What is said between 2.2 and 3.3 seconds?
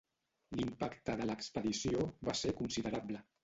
va ser considerable.